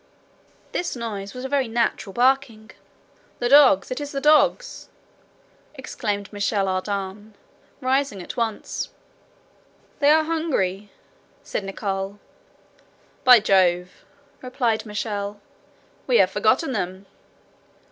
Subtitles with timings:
[0.71, 2.71] This noise was a very natural barking.
[3.37, 3.91] "The dogs!
[3.91, 4.89] it is the dogs!"
[5.75, 7.35] exclaimed Michel Ardan,
[7.81, 8.89] rising at once.
[9.99, 10.91] "They are hungry,"
[11.43, 12.17] said Nicholl.
[13.23, 14.03] "By Jove!"
[14.41, 15.39] replied Michel,
[16.07, 17.05] "we have forgotten them."